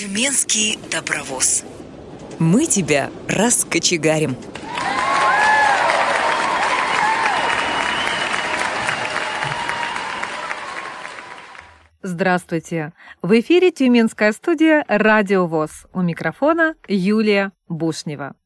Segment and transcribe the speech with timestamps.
[0.00, 1.62] Тюменский добровоз.
[2.38, 4.34] Мы тебя раскочегарим.
[12.00, 12.94] Здравствуйте!
[13.20, 15.86] В эфире Тюменская студия «Радио ВОЗ».
[15.92, 18.36] У микрофона Юлия Бушнева.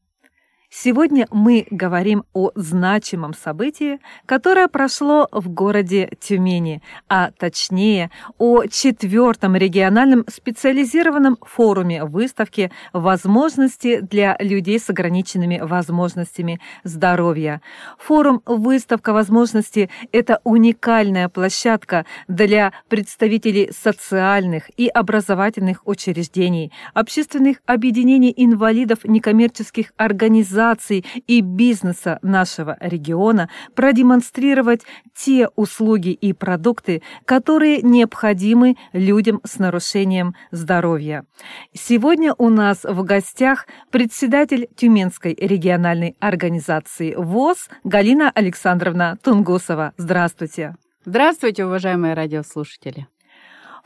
[0.77, 9.55] Сегодня мы говорим о значимом событии, которое прошло в городе Тюмени, а точнее о четвертом
[9.55, 17.61] региональном специализированном форуме выставки «Возможности для людей с ограниченными возможностями здоровья».
[17.97, 28.99] Форум «Выставка возможностей»— это уникальная площадка для представителей социальных и образовательных учреждений, общественных объединений инвалидов
[29.05, 34.81] некоммерческих организаций, организаций и бизнеса нашего региона продемонстрировать
[35.15, 41.25] те услуги и продукты, которые необходимы людям с нарушением здоровья.
[41.73, 49.93] Сегодня у нас в гостях председатель Тюменской региональной организации ВОЗ Галина Александровна Тунгусова.
[49.97, 50.75] Здравствуйте.
[51.05, 53.07] Здравствуйте, уважаемые радиослушатели.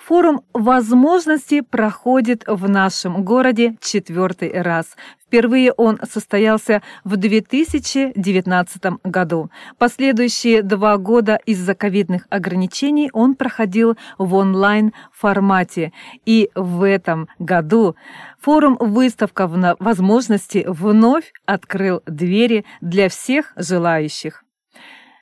[0.10, 4.98] Форум возможностей проходит в нашем городе четвертый раз.
[5.24, 9.52] Впервые он состоялся в 2019 году.
[9.78, 15.94] Последующие два года из-за ковидных ограничений он проходил в онлайн-формате.
[16.26, 17.96] И в этом году
[18.40, 24.44] форум «Выставка возможностей» вновь открыл двери для всех желающих.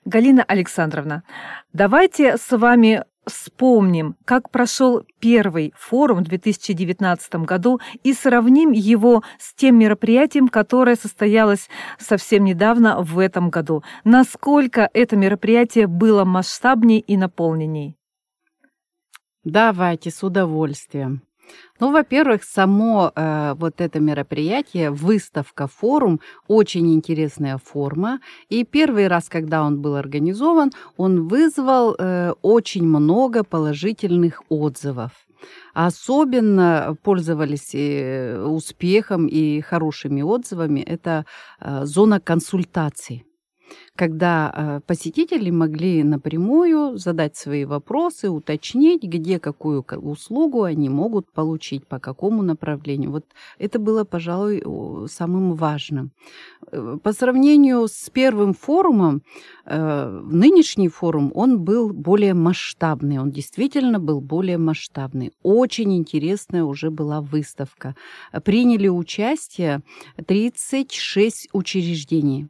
[0.05, 1.23] Галина Александровна,
[1.73, 9.53] давайте с вами вспомним, как прошел первый форум в 2019 году и сравним его с
[9.53, 13.83] тем мероприятием, которое состоялось совсем недавно в этом году.
[14.03, 17.97] Насколько это мероприятие было масштабнее и наполненней?
[19.43, 21.26] Давайте, с удовольствием.
[21.79, 28.19] Ну, во-первых, само э, вот это мероприятие, выставка, форум, очень интересная форма.
[28.49, 35.11] И первый раз, когда он был организован, он вызвал э, очень много положительных отзывов.
[35.73, 41.25] Особенно пользовались э, успехом и хорошими отзывами это
[41.59, 43.23] э, зона консультаций
[43.95, 51.87] когда э, посетители могли напрямую задать свои вопросы, уточнить, где какую услугу они могут получить,
[51.87, 53.11] по какому направлению.
[53.11, 53.25] Вот
[53.59, 54.63] это было, пожалуй,
[55.09, 56.11] самым важным.
[56.71, 59.21] Э, по сравнению с первым форумом,
[59.65, 65.31] э, нынешний форум, он был более масштабный, он действительно был более масштабный.
[65.43, 67.95] Очень интересная уже была выставка.
[68.43, 69.81] Приняли участие
[70.27, 72.47] 36 учреждений.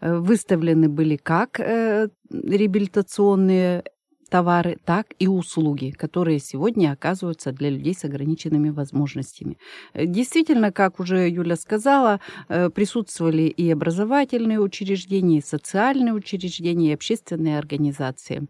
[0.00, 3.84] Выставлены были как э, реабилитационные
[4.30, 9.58] товары, так и услуги, которые сегодня оказываются для людей с ограниченными возможностями.
[9.92, 17.58] Э, действительно, как уже Юля сказала, присутствовали и образовательные учреждения, и социальные учреждения, и общественные
[17.58, 18.46] организации.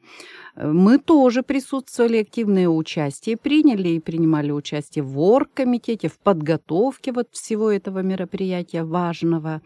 [0.56, 7.70] Мы тоже присутствовали, активное участие приняли и принимали участие в оргкомитете, в подготовке вот всего
[7.70, 9.62] этого мероприятия важного.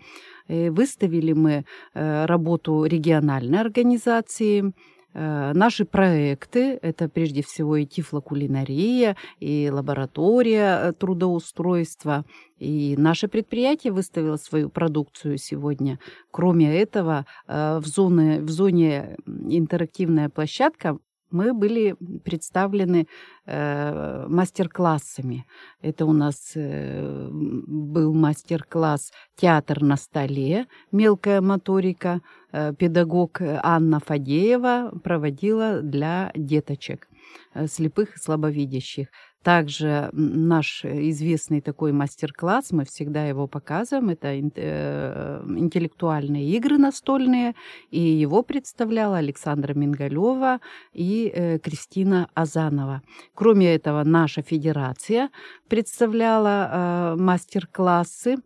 [0.49, 1.65] Э, выставили мы
[1.95, 4.73] э, работу региональной организации, э,
[5.15, 12.25] Наши проекты– это прежде всего и тифлокулинария, и лаборатория трудоустройства.
[12.59, 16.01] И наше предприятие выставило свою продукцию сегодня.
[16.33, 20.99] Кроме этого, в зоне, в зоне интерактивная площадка
[21.35, 23.07] мы были представлены
[23.47, 25.45] э, мастер-классами.
[25.83, 32.21] Это у нас э, был мастер-класс «Театр на столе», «Мелкая моторика».
[32.53, 37.09] Э, педагог Анна Фадеева проводила для деточек
[37.55, 39.09] э, слепых и слабовидящих.
[39.45, 47.55] Также наш известный такой мастер-класс, мы всегда его показываем, это э, интеллектуальные игры настольные,
[47.91, 50.61] и его представляла Александра Мингалева
[50.95, 53.03] и э, Кристина Азанова.
[53.35, 55.29] Кроме этого, наша федерация
[55.69, 56.71] представляла
[57.13, 58.37] э, мастер-классы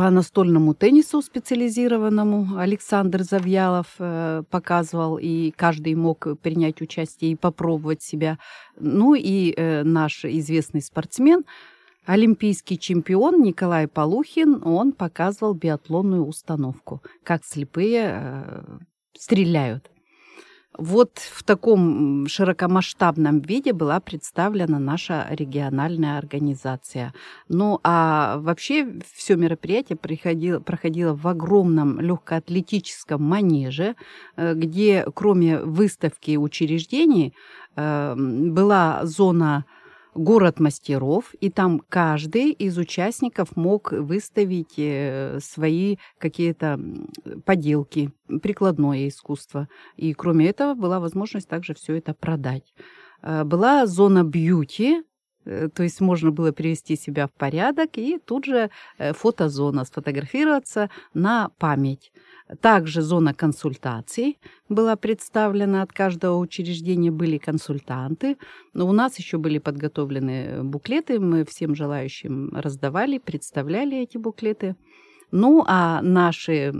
[0.00, 8.00] по настольному теннису специализированному Александр Завьялов э, показывал, и каждый мог принять участие и попробовать
[8.00, 8.38] себя.
[8.78, 11.44] Ну и э, наш известный спортсмен,
[12.06, 18.62] олимпийский чемпион Николай Полухин, он показывал биатлонную установку, как слепые э,
[19.18, 19.90] стреляют.
[20.80, 27.12] Вот в таком широкомасштабном виде была представлена наша региональная организация.
[27.48, 33.94] Ну а вообще все мероприятие проходило, проходило в огромном легкоатлетическом манеже,
[34.36, 37.34] э, где кроме выставки учреждений
[37.76, 39.66] э, была зона
[40.14, 46.78] город мастеров, и там каждый из участников мог выставить э, свои какие-то
[47.44, 48.12] поделки,
[48.42, 49.68] прикладное искусство.
[49.96, 52.72] И кроме этого была возможность также все это продать.
[53.22, 55.02] Э, была зона бьюти,
[55.74, 62.12] то есть можно было привести себя в порядок и тут же фотозона, сфотографироваться на память.
[62.60, 64.38] Также зона консультаций
[64.68, 68.36] была представлена от каждого учреждения, были консультанты.
[68.74, 74.74] Но у нас еще были подготовлены буклеты, мы всем желающим раздавали, представляли эти буклеты.
[75.30, 76.72] Ну, а наши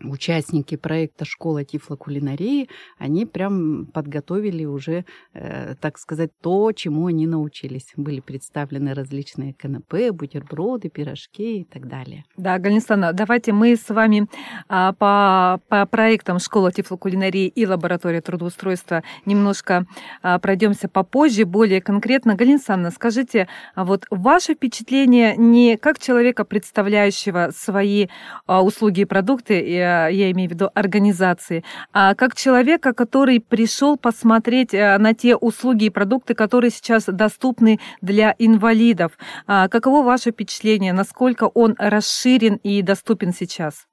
[0.00, 5.04] участники проекта «Школа тифлокулинарии», они прям подготовили уже,
[5.34, 7.92] э, так сказать, то, чему они научились.
[7.96, 12.24] Были представлены различные канапе, бутерброды, пирожки и так далее.
[12.36, 14.26] Да, Галинстана, давайте мы с вами
[14.68, 19.86] а, по, по проектам «Школа тифлокулинарии» и «Лаборатория трудоустройства» немножко
[20.22, 22.34] а, пройдемся попозже, более конкретно.
[22.34, 28.08] Галинстана, скажите, а вот ваше впечатление не как человека, представляющего свои
[28.46, 29.60] а, услуги и продукты,
[30.08, 35.84] я имею в виду организации, а как человека, который пришел посмотреть э, на те услуги
[35.86, 39.18] и продукты, которые сейчас доступны для инвалидов.
[39.46, 43.86] А каково ваше впечатление, насколько он расширен и доступен сейчас?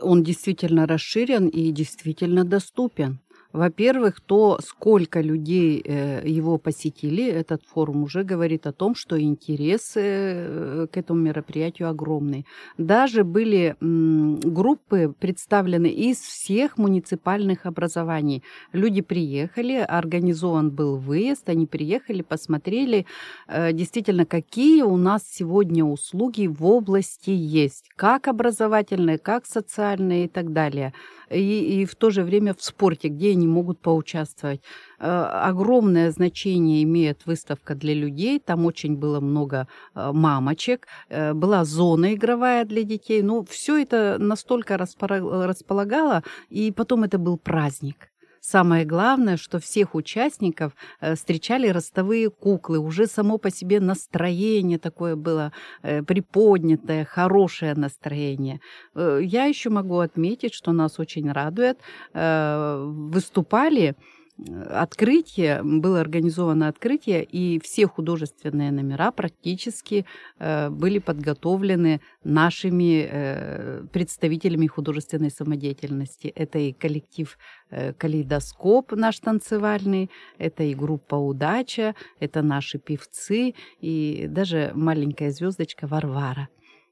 [0.00, 3.20] Он действительно расширен и действительно доступен.
[3.52, 9.92] Во-первых, то, сколько людей э, его посетили, этот форум уже говорит о том, что интерес
[9.96, 12.44] э, к этому мероприятию огромный.
[12.76, 18.42] Даже были группы представлены из всех муниципальных образований.
[18.72, 23.06] Люди приехали, организован был выезд, они приехали, посмотрели
[23.46, 30.28] э, действительно, какие у нас сегодня услуги в области есть, как образовательные, как социальные и
[30.28, 30.92] так далее
[31.30, 34.60] и, и в то же время в спорте, где они могут поучаствовать.
[35.00, 38.38] Э, огромное значение имеет выставка для людей.
[38.40, 43.22] Там очень было много э, мамочек, э, была зона игровая для детей.
[43.22, 48.08] Ну, все это настолько располагало, и потом это был праздник.
[48.50, 50.72] Самое главное, что всех участников
[51.02, 52.78] э, встречали ростовые куклы.
[52.78, 55.52] Уже само по себе настроение такое было
[55.82, 58.60] э, приподнятое, хорошее настроение.
[58.94, 61.78] Э, я еще могу отметить, что нас очень радует.
[62.14, 63.96] Выступали
[64.46, 70.06] открытие, было организовано открытие, и все художественные номера практически
[70.38, 76.28] э, были подготовлены нашими э, представителями художественной самодеятельности.
[76.28, 77.36] Это и коллектив
[77.70, 85.86] э, «Калейдоскоп» наш танцевальный, это и группа «Удача», это наши певцы, и даже маленькая звездочка
[85.86, 86.48] Варвара.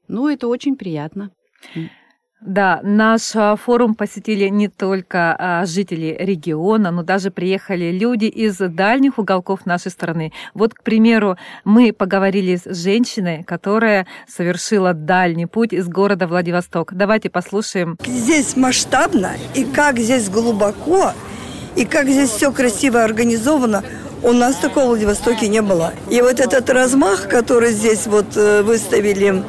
[0.07, 1.31] Ну, это очень приятно.
[2.39, 8.57] Да, наш а, форум посетили не только а, жители региона, но даже приехали люди из
[8.57, 10.31] дальних уголков нашей страны.
[10.53, 16.93] Вот, к примеру, мы поговорили с женщиной, которая совершила дальний путь из города Владивосток.
[16.93, 17.97] Давайте послушаем.
[18.05, 21.13] Здесь масштабно, и как здесь глубоко,
[21.75, 23.83] и как здесь все красиво организовано,
[24.21, 25.91] у нас такого в Владивостоке не было.
[26.11, 29.43] И вот этот размах, который здесь вот э, выставили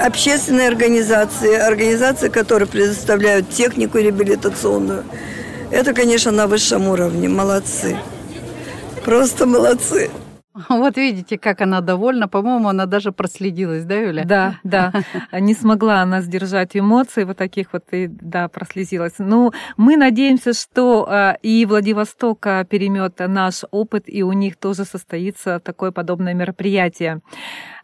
[0.00, 5.04] общественные организации, организации, которые предоставляют технику реабилитационную.
[5.70, 7.28] Это, конечно, на высшем уровне.
[7.28, 7.96] Молодцы.
[9.04, 10.10] Просто молодцы.
[10.68, 12.28] Вот видите, как она довольна.
[12.28, 14.24] По-моему, она даже проследилась, да, Юля?
[14.24, 14.92] Да, да.
[15.32, 19.14] Не смогла она сдержать эмоции вот таких вот, и да, прослезилась.
[19.18, 25.60] Ну, мы надеемся, что а, и Владивосток перемет наш опыт, и у них тоже состоится
[25.60, 27.20] такое подобное мероприятие.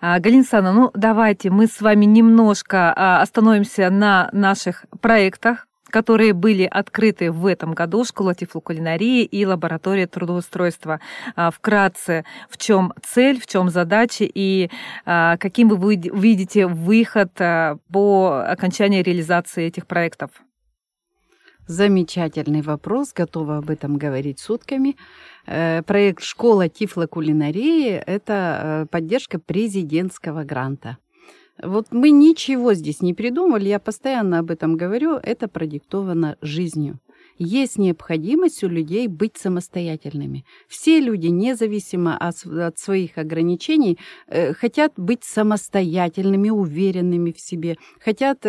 [0.05, 6.33] А, Галина Сана, ну давайте мы с вами немножко а, остановимся на наших проектах, которые
[6.33, 10.99] были открыты в этом году, школа тифлокулинарии и лаборатория трудоустройства.
[11.37, 14.71] А, вкратце, в чем цель, в чем задача и
[15.05, 20.33] каким вы видите выход по окончании реализации этих проектов?
[21.69, 24.97] Замечательный вопрос, готова об этом говорить сутками.
[25.47, 30.99] Э, проект «Школа тифлокулинарии»– это э, поддержка президентского гранта.
[31.63, 36.99] Вот мы ничего здесь не придумали, я постоянно об этом говорю, это продиктовано жизнью.
[37.39, 40.45] Есть необходимость у людей быть самостоятельными.
[40.69, 48.45] Все люди, независимо от, своих ограничений, э, хотят быть самостоятельными, уверенными в себе, хотят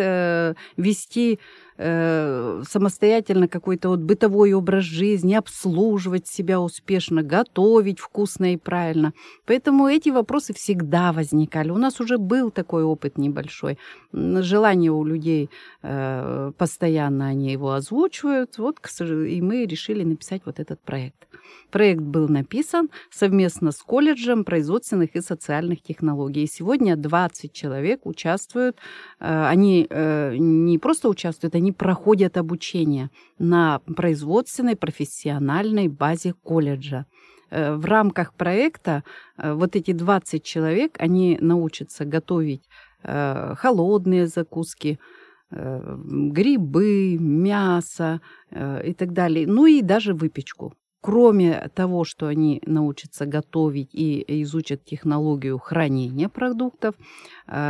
[0.76, 1.40] вести
[1.76, 9.12] э, самостоятельно какой-то вот бытовой образ жизни, обслуживать себя успешно, готовить вкусно и правильно.
[9.46, 11.70] Поэтому эти вопросы всегда возникали.
[11.70, 13.78] У нас уже был такой опыт небольшой.
[14.12, 15.50] Желание у людей
[15.82, 18.58] э, постоянно они его озвучивают.
[18.58, 21.26] Вот, и мы решили написать вот этот проект.
[21.70, 26.46] Проект был написан совместно с колледжем производственных и социальных технологий.
[26.46, 28.78] Сегодня 20 человек участвуют.
[29.20, 37.06] Э, они не просто участвуют, они проходят обучение на производственной профессиональной базе колледжа.
[37.50, 39.04] Э, в рамках проекта
[39.36, 42.62] вот эти 20 человек, они научатся готовить
[43.02, 44.98] холодные закуски,
[45.50, 50.72] грибы, мясо и так далее, ну и даже выпечку
[51.04, 56.94] кроме того, что они научатся готовить и изучат технологию хранения продуктов,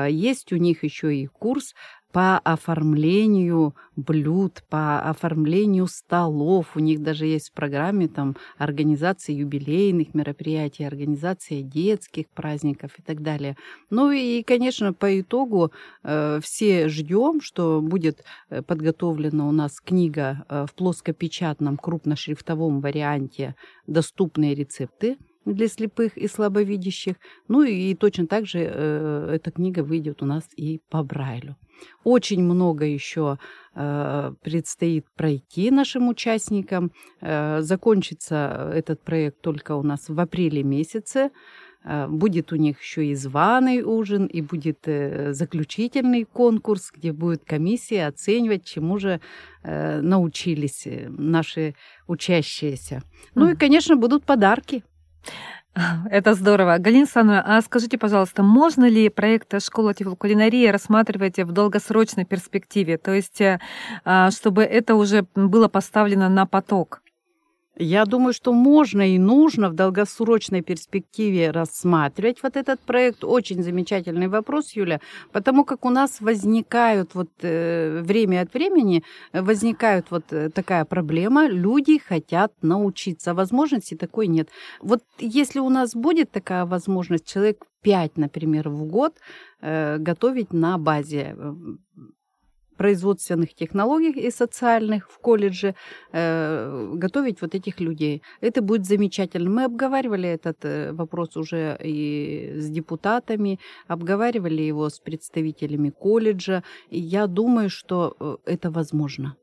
[0.09, 1.75] есть у них еще и курс
[2.15, 6.77] по оформлению блюд, по оформлению столов.
[6.77, 13.21] У них даже есть в программе там организация юбилейных мероприятий, организация детских праздников и так
[13.21, 13.57] далее.
[13.91, 15.73] Ну и, конечно, по итогу
[16.05, 23.57] э, все ждем, что будет э, подготовлена у нас книга э, в плоскопечатном крупношрифтовом варианте
[23.89, 27.17] «Доступные рецепты» для слепых и слабовидящих.
[27.49, 31.57] Ну и точно так же э, эта книга выйдет у нас и по Брайлю.
[32.05, 33.39] Очень много еще
[33.75, 36.93] э, предстоит пройти нашим участникам.
[37.21, 41.31] Э, закончится этот проект только у нас в апреле месяце.
[41.85, 44.87] Э, будет у них еще и званый ужин, и будет
[45.37, 49.21] заключительный конкурс, где будет комиссия оценивать, чему же
[49.63, 51.75] научились наши
[52.07, 53.03] учащиеся.
[53.35, 54.85] Ну и, конечно, будут подарки.
[56.11, 56.79] Это здорово.
[56.79, 62.99] Галина Александровна, а скажите, пожалуйста, можно ли проект «Школа кулинарии» рассматривать в долгосрочной перспективе?
[62.99, 63.61] То есть, э,
[64.05, 67.04] а, чтобы это уже было поставлено на поток?
[67.77, 73.25] Я думаю, что можно и нужно в долгосрочной перспективе рассматривать вот этот проект.
[73.25, 75.01] Очень замечательный вопрос, Юля,
[75.33, 79.03] потому как у нас возникают вот э, время от времени
[79.33, 81.49] возникает вот э, такая проблема.
[81.49, 84.49] Люди хотят научиться, возможности такой нет.
[84.81, 89.17] Вот если у нас будет такая возможность, человек 5, например, в год
[89.61, 91.37] э, готовить на базе
[92.77, 95.75] производственных технологий и социальных в колледже
[96.13, 98.23] э, готовить вот этих людей.
[98.41, 99.51] Это будет замечательно.
[99.51, 106.63] Мы обговаривали этот э, вопрос уже и с депутатами, обговаривали его с представителями колледжа.
[106.91, 109.37] И я думаю, что э, это возможно.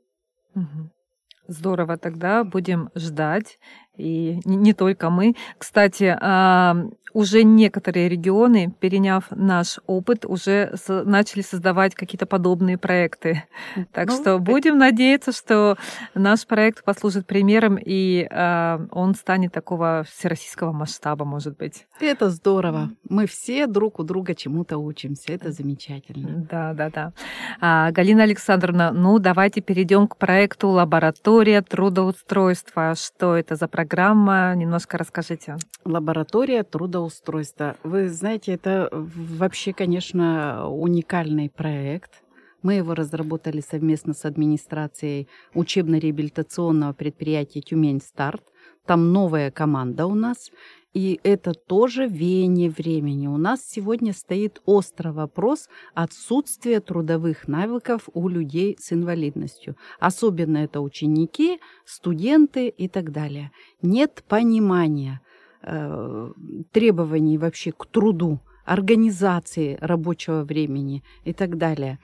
[1.47, 3.59] Здорово, тогда будем ждать.
[3.97, 5.35] И не только мы.
[5.57, 6.75] Кстати, а,
[7.13, 13.43] уже некоторые регионы, переняв наш опыт, уже начали создавать какие-то подобные проекты.
[13.91, 15.77] Так ну, что будем надеяться, что
[16.13, 21.87] наш проект послужит примером, и э, он станет такого всероссийского масштаба, может быть.
[21.99, 22.91] Это здорово.
[23.09, 25.33] Мы все друг у друга чему-то учимся.
[25.33, 26.45] Это замечательно.
[26.49, 27.13] Да, да, да.
[27.59, 32.93] А, Галина Александровна, ну давайте перейдем к проекту «Лаборатория трудоустройства».
[32.95, 33.90] Что это за программа?
[34.55, 35.57] Немножко расскажите.
[35.83, 37.75] Лаборатория трудоустройства.
[37.83, 42.23] Вы знаете, это вообще, конечно, уникальный проект.
[42.63, 48.43] Мы его разработали совместно с администрацией учебно-реабилитационного предприятия «Тюмень Старт».
[48.85, 50.51] Там новая команда у нас.
[50.93, 53.27] И это тоже веяние времени.
[53.27, 59.77] У нас сегодня стоит острый вопрос отсутствия трудовых навыков у людей с инвалидностью.
[59.99, 63.51] Особенно это ученики, студенты и так далее.
[63.81, 65.21] Нет понимания–
[65.63, 66.31] Э,
[66.71, 71.99] требований вообще к труду, организации рабочего времени и так далее.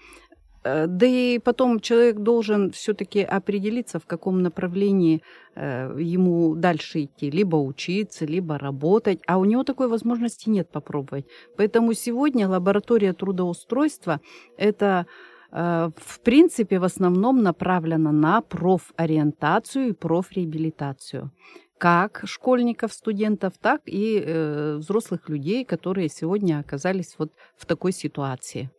[0.67, 5.21] Э, да и потом человек должен все-таки определиться, в каком направлении
[5.55, 11.25] э, ему дальше идти, либо учиться, либо работать, а у него такой возможности нет попробовать.
[11.57, 14.19] Поэтому сегодня лаборатория трудоустройства–
[14.57, 15.05] это
[15.49, 21.31] в принципе, в основном направлена на профориентацию и профреабилитацию
[21.77, 28.69] как школьников, студентов, так и э, взрослых людей, которые сегодня оказались вот в такой ситуации.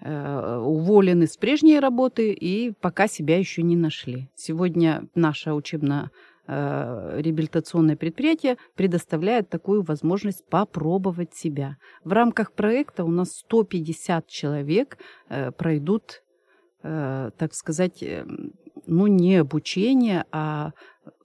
[0.00, 4.28] Э, уволены с прежней работы и пока себя еще не нашли.
[4.34, 6.10] Сегодня наше учебно
[6.46, 7.20] э,
[7.96, 11.76] предприятие предоставляет такую возможность попробовать себя.
[12.02, 14.98] В рамках проекта у нас 150 человек
[15.28, 16.22] э, пройдут,
[16.82, 18.26] так сказать, э,
[18.86, 20.72] ну не обучение, а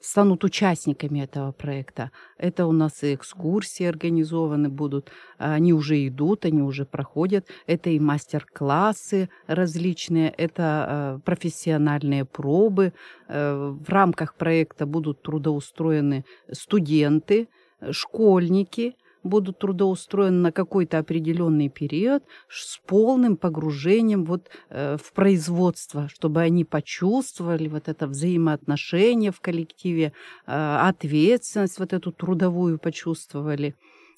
[0.02, 2.12] станут участниками этого проекта.
[2.38, 7.48] Это у нас и экскурсии организованы будут, они уже идут, они уже проходят.
[7.68, 12.94] Это и мастер-классы различные, это э, профессиональные пробы.
[13.28, 17.50] Э, в рамках проекта будут трудоустроены студенты,
[17.92, 26.42] школьники, будут трудоустроены на какой-то определенный период с полным погружением вот э, в производство, чтобы
[26.42, 30.14] они почувствовали вот это взаимоотношение в коллективе,
[30.46, 33.76] э, ответственность вот эту трудовую почувствовали.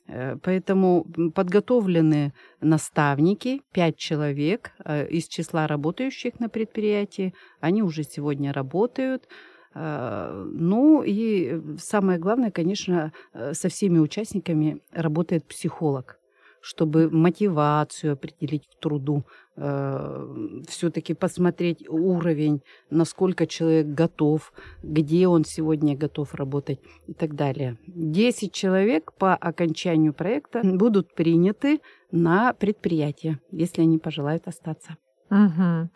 [0.07, 4.71] Э, поэтому подготовлены наставники, пять человек
[5.09, 7.33] из числа работающих на предприятии.
[7.59, 9.27] Они уже сегодня работают.
[9.73, 13.13] Э, ну и самое главное, конечно,
[13.51, 16.17] со всеми участниками работает психолог
[16.61, 19.25] чтобы мотивацию определить к труду,
[19.57, 27.77] э, все-таки посмотреть уровень, насколько человек готов, где он сегодня готов работать и так далее.
[27.87, 34.97] Десять человек по окончанию проекта будут приняты на предприятие, если они пожелают остаться.
[35.31, 35.89] Угу.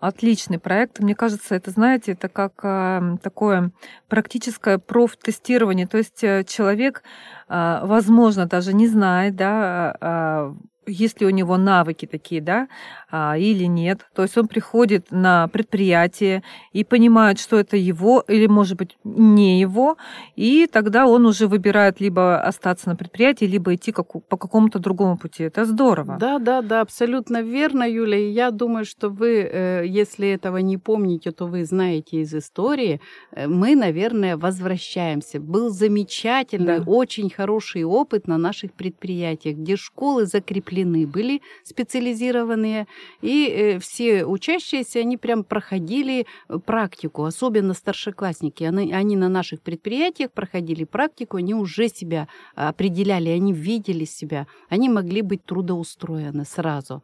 [0.00, 0.98] Отличный проект.
[1.00, 3.70] Мне кажется, это, знаете, это как э, такое
[4.08, 5.86] практическое профтестирование.
[5.86, 7.02] То есть э, человек,
[7.48, 10.54] э, возможно, даже не знает, да, э,
[10.90, 12.68] есть ли у него навыки такие, да,
[13.10, 14.06] а, или нет.
[14.14, 16.42] То есть он приходит на предприятие
[16.72, 19.96] и понимает, что это его или, может быть, не его,
[20.36, 25.16] и тогда он уже выбирает либо остаться на предприятии, либо идти как, по какому-то другому
[25.16, 25.44] пути.
[25.44, 26.16] Это здорово.
[26.20, 28.18] Да, да, да, абсолютно верно, Юля.
[28.18, 33.00] И я думаю, что вы, э, если этого не помните, то вы знаете из истории.
[33.32, 35.40] Э, мы, наверное, возвращаемся.
[35.40, 36.84] Был замечательный, да.
[36.86, 42.86] очень хороший опыт на наших предприятиях, где школы закреплены, были специализированные
[43.22, 48.64] и э, все учащиеся, они прям проходили э, практику, особенно старшеклассники.
[48.64, 54.88] Они, они на наших предприятиях проходили практику, они уже себя определяли, они видели себя, они
[54.88, 57.02] могли быть трудоустроены сразу.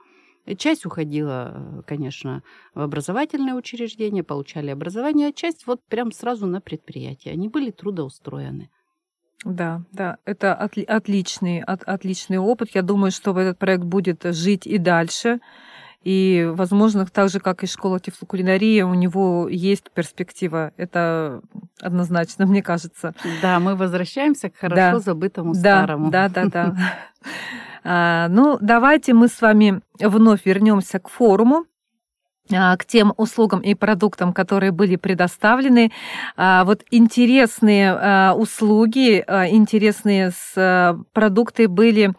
[0.58, 2.42] Часть уходила, э, конечно,
[2.74, 7.34] в образовательное учреждение, получали образование, а часть вот прям сразу на предприятие.
[7.34, 8.70] Они были трудоустроены.
[9.46, 12.70] Да, да, это отли- отличный, от- отличный опыт.
[12.74, 15.38] Я думаю, что этот проект будет жить и дальше.
[16.02, 20.72] И, возможно, так же, как и школа тифлокулинарии, у него есть перспектива.
[20.76, 21.42] Это
[21.80, 23.14] однозначно, мне кажется.
[23.40, 24.98] Да, мы возвращаемся к хорошо да.
[24.98, 26.10] забытому да, старому.
[26.10, 26.74] Да, да, да.
[27.88, 31.66] А, ну, давайте мы с вами вновь вернемся к форуму
[32.48, 35.92] к тем услугам и продуктам, которые были предоставлены.
[36.36, 40.32] А, вот интересные услуги, интересные
[41.12, 42.12] продукты были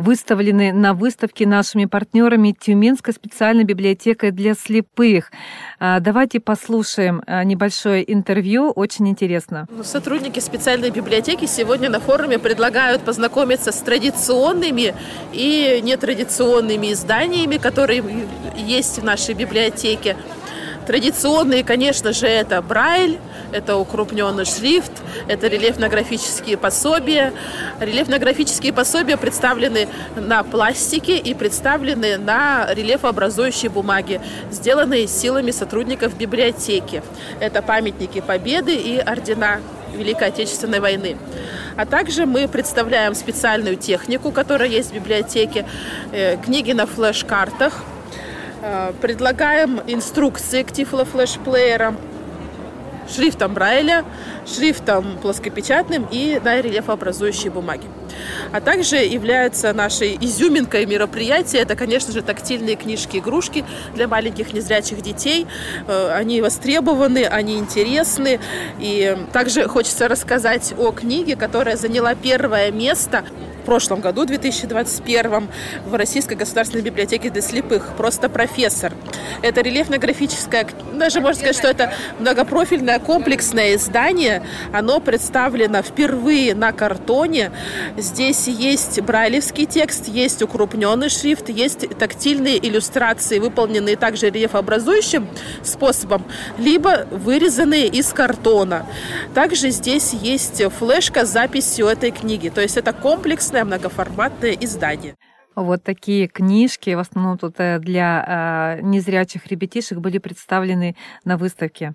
[0.00, 5.30] выставлены на выставке нашими партнерами Тюменской специальной библиотекой для слепых.
[5.78, 9.66] А, давайте послушаем а, небольшое интервью, очень интересно.
[9.82, 14.94] Сотрудники специальной библиотеки сегодня на форуме предлагают познакомиться с традиционными
[15.32, 18.02] и нетрадиционными изданиями, которые
[18.56, 20.16] есть в нашей библиотеке.
[20.90, 23.20] Традиционные, конечно же, это Брайль,
[23.52, 24.90] это укрупненный шрифт,
[25.28, 27.32] это рельефно-графические пособия.
[27.78, 37.04] Рельефно-графические пособия представлены на пластике и представлены на рельефообразующей бумаге, сделанные силами сотрудников библиотеки.
[37.38, 39.60] Это памятники Победы и ордена
[39.94, 41.16] Великой Отечественной войны.
[41.76, 45.66] А также мы представляем специальную технику, которая есть в библиотеке,
[46.10, 47.74] э, книги на флеш-картах,
[49.00, 51.96] предлагаем инструкции к тифло-флеш-плеерам,
[53.10, 54.04] шрифтом Брайля,
[54.46, 57.84] шрифтом плоскопечатным и на рельефообразующей бумаге.
[58.52, 65.46] А также является нашей изюминкой мероприятия, это, конечно же, тактильные книжки-игрушки для маленьких незрячих детей.
[65.86, 68.40] Э, они востребованы, они интересны.
[68.78, 73.24] И также хочется рассказать о книге, которая заняла первое место
[73.70, 75.48] прошлом году, 2021,
[75.86, 77.92] в Российской государственной библиотеке для слепых.
[77.96, 78.92] Просто профессор.
[79.42, 84.42] Это рельефно-графическое, даже можно сказать, что это многопрофильное комплексное издание.
[84.72, 87.52] Оно представлено впервые на картоне.
[87.96, 95.28] Здесь есть брайлевский текст, есть укрупненный шрифт, есть тактильные иллюстрации, выполненные также рельефообразующим
[95.62, 96.24] способом,
[96.58, 98.84] либо вырезанные из картона.
[99.32, 102.48] Также здесь есть флешка с записью этой книги.
[102.48, 105.16] То есть это комплекс комплексное многоформатное издание.
[105.56, 110.94] Вот такие книжки, в основном тут э, для э, незрячих ребятишек, были представлены
[111.24, 111.94] на выставке.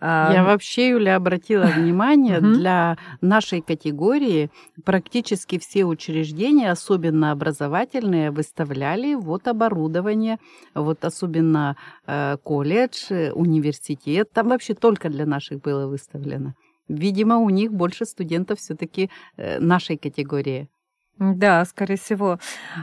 [0.00, 4.48] А, Я вообще, Юля, обратила внимание, для нашей категории
[4.84, 10.38] практически все учреждения, особенно образовательные, выставляли вот оборудование,
[10.74, 14.30] вот особенно э, колледж, университет.
[14.32, 16.54] Там вообще только для наших было выставлено.
[16.88, 19.10] Видимо, у них больше студентов все-таки
[19.58, 20.68] нашей категории.
[21.18, 22.40] Да, скорее всего.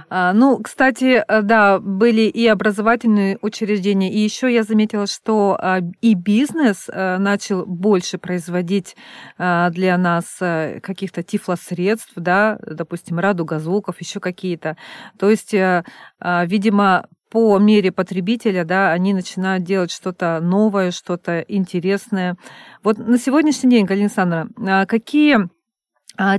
[0.09, 5.81] А, ну, кстати, э, да, были и образовательные учреждения, и еще я заметила, что а,
[5.99, 8.95] и бизнес э, начал больше производить
[9.37, 14.77] а, для нас э, каких-то тифлосредств, да, допустим, радуга звуков, еще какие-то.
[15.19, 22.37] То есть, видимо, по мере потребителя, да, они начинают делать что-то новое, что-то интересное.
[22.83, 25.49] Вот на сегодняшний день, Галина Александровна, какие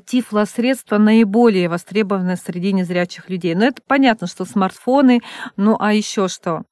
[0.05, 3.55] тифлосредства наиболее востребованы среди незрячих людей.
[3.55, 5.21] Но это понятно, что смартфоны,
[5.57, 6.63] ну а еще что?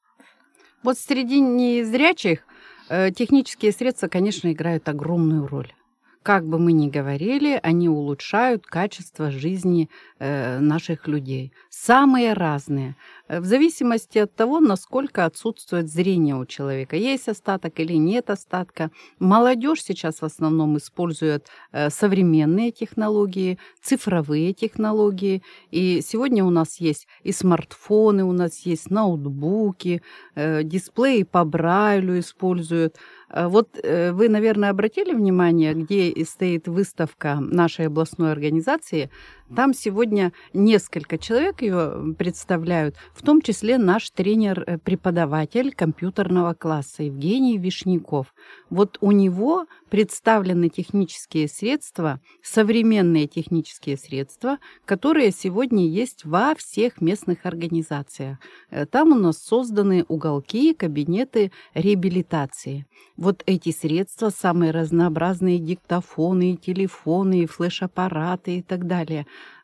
[0.83, 2.41] Вот среди незрячих
[2.89, 5.73] э, технические средства, конечно, играют огромную роль.
[6.23, 11.51] Как бы мы ни говорили, они улучшают качество жизни э, наших людей.
[11.71, 12.95] Самые разные.
[13.27, 16.97] Э, в зависимости от того, насколько отсутствует зрение у человека.
[16.97, 18.91] Есть остаток или нет остатка.
[19.19, 25.43] Молодежь сейчас в основном использует э, современные технологии, цифровые технологии.
[25.71, 30.03] И сегодня у нас есть и смартфоны, у нас есть ноутбуки,
[30.37, 32.97] дисплеи по Брайлю используют.
[33.33, 39.11] Вот вы, наверное, обратили внимание, где стоит выставка нашей областной организации
[39.55, 48.33] там сегодня несколько человек ее представляют, в том числе наш тренер-преподаватель компьютерного класса Евгений Вишняков.
[48.71, 57.45] Вот у него представлены технические средства, современные технические средства, которые сегодня есть во всех местных
[57.45, 58.39] организациях.
[58.71, 62.87] Э, там у нас созданы уголки, кабинеты реабилитации.
[63.21, 69.27] Вот эти средства, самые разнообразные диктофоны, телефоны, флеш-аппараты и так далее–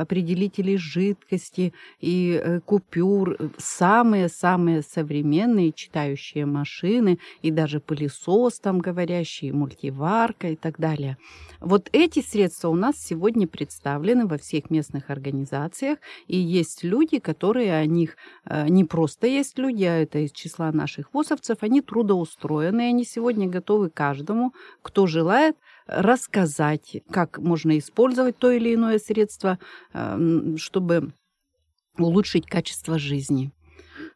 [0.00, 10.48] определителей жидкости и э, купюр, самые-самые современные читающие машины и даже пылесос там говорящий, мультиварка
[10.48, 11.16] и так далее.
[11.60, 17.74] Вот эти средства у нас сегодня представлены во всех местных организациях, и есть люди, которые
[17.74, 22.82] о них э, не просто есть люди, а это из числа наших ВОСовцев, они трудоустроены,
[22.82, 25.56] они сегодня готовы каждому, кто желает,
[25.90, 29.58] рассказать, как можно использовать то или иное средство,
[29.92, 31.12] эм, чтобы
[31.98, 33.52] улучшить качество жизни.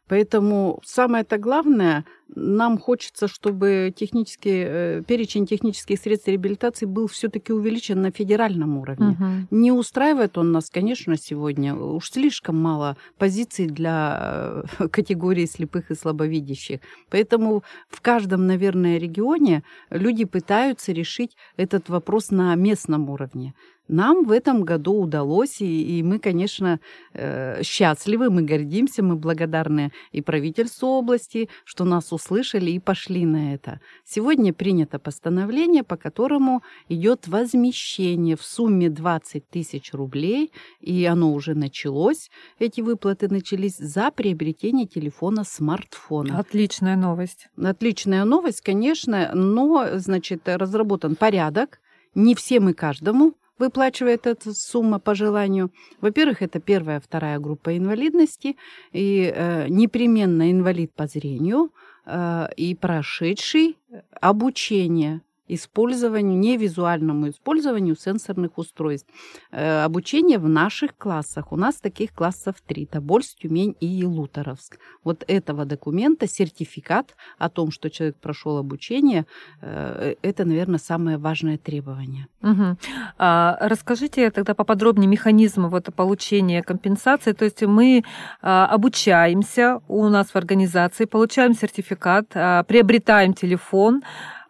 [0.07, 8.01] Поэтому самое-то главное, нам хочется, чтобы технический, э, перечень технических средств реабилитации был все-таки увеличен
[8.01, 9.17] на федеральном уровне.
[9.19, 9.25] Угу.
[9.51, 11.75] Не устраивает он нас, конечно, сегодня.
[11.75, 16.79] Уж слишком мало позиций для э, категории слепых и слабовидящих.
[17.09, 23.53] Поэтому в каждом, наверное, регионе люди пытаются решить этот вопрос на местном уровне.
[23.87, 26.79] Нам в этом году удалось, и, и мы, конечно,
[27.13, 33.53] э, счастливы, мы гордимся, мы благодарны и правительству области, что нас услышали и пошли на
[33.53, 33.79] это.
[34.03, 41.53] Сегодня принято постановление, по которому идет возмещение в сумме 20 тысяч рублей, и оно уже
[41.53, 46.39] началось, эти выплаты начались за приобретение телефона смартфона.
[46.39, 47.49] Отличная новость.
[47.55, 51.79] Отличная новость, конечно, но, значит, разработан порядок,
[52.15, 55.71] не всем и каждому, выплачивает эта сумма по желанию.
[56.01, 58.55] Во-первых, это первая, вторая группа инвалидности,
[58.91, 61.71] и э, непременно инвалид по зрению,
[62.05, 63.77] э, и прошедший
[64.21, 69.09] обучение использованию, невизуальному использованию сенсорных устройств.
[69.51, 71.51] Э, обучение в наших классах.
[71.51, 72.85] У нас таких классов три.
[72.85, 74.77] Тобольск, Тюмень и Елуторовск.
[75.03, 79.25] Вот этого документа, сертификат о том, что человек прошел обучение,
[79.61, 82.27] э, это, наверное, самое важное требование.
[82.41, 82.77] Угу.
[83.17, 87.33] А, расскажите тогда поподробнее механизм вот получения компенсации.
[87.33, 88.03] То есть мы
[88.41, 94.03] а, обучаемся у нас в организации, получаем сертификат, а, приобретаем телефон,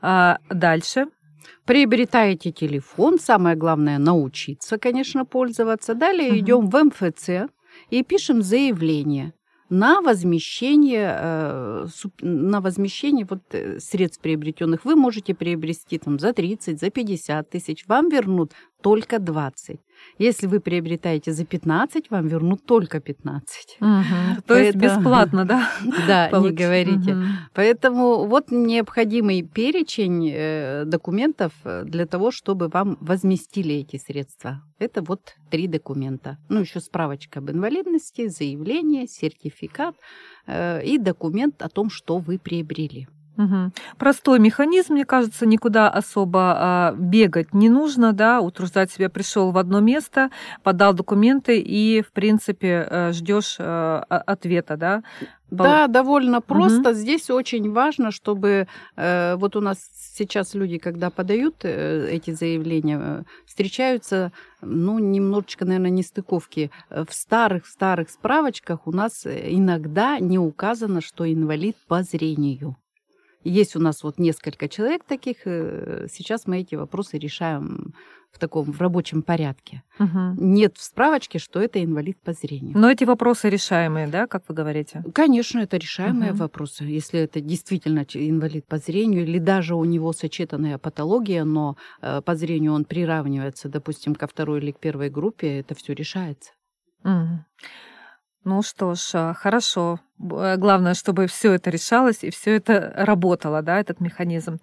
[0.08, 1.08] а дальше?
[1.65, 5.96] Приобретаете телефон, самое главное научиться, конечно, пользоваться.
[5.96, 6.38] Далее угу.
[6.38, 7.52] идем в МФЦ
[7.89, 9.34] и пишем заявление
[9.70, 11.88] на возмещение, э,
[12.22, 14.86] на возмещение вот э, средств приобретенных.
[14.86, 17.88] Вы можете приобрести там за 30, за 50 тысяч.
[17.88, 19.80] Вам вернут только 20.
[20.17, 23.78] Если вы приобретаете за 15, вам вернут только 15.
[23.82, 24.41] Угу.
[24.47, 25.69] То есть бесплатно, да?
[26.08, 27.17] Да, не говорите.
[27.54, 34.62] Поэтому вот необходимый перечень э, документов э, для того, чтобы вам возместили эти средства.
[34.80, 36.38] Это вот три документа.
[36.49, 39.95] Ну, еще справочка об инвалидности, заявление, сертификат
[40.47, 43.08] э, и документ о том, что вы приобрели.
[43.38, 43.71] Угу.
[43.98, 49.10] Простой механизм, мне кажется, никуда особо а, бегать не нужно, да, утруждать себя.
[49.10, 50.30] Пришел в одно место,
[50.63, 55.04] подал документы и, в принципе, э, ждешь а, ответа, да.
[55.52, 56.89] Да, довольно просто.
[56.89, 56.93] Угу.
[56.93, 59.78] Здесь очень важно, чтобы э, вот у нас
[60.15, 66.71] сейчас люди, когда подают э, эти заявления, э, встречаются, ну, немножечко, наверное, нестыковки.
[66.89, 72.76] В старых старых справочках у нас иногда не указано, что инвалид по зрению.
[73.45, 75.38] Есть у нас вот несколько человек таких.
[75.45, 77.93] Э, сейчас мы эти вопросы решаем
[78.31, 79.84] в таком в рабочем порядке.
[79.99, 80.36] Угу.
[80.38, 82.77] Нет в справочке, что это инвалид по зрению.
[82.77, 85.03] Но эти вопросы решаемые, да, как вы говорите?
[85.13, 86.39] Конечно, это решаемые угу.
[86.39, 86.84] вопросы.
[86.84, 92.36] Если это действительно инвалид по зрению, или даже у него сочетанная патология, но э, по
[92.36, 96.51] зрению он приравнивается, допустим, ко второй или к первой группе, это все решается.
[97.03, 97.45] Угу.
[98.43, 99.99] Ну что ж, а, хорошо.
[100.19, 104.60] Э, главное, чтобы все это решалось и все это работало, да, этот механизм.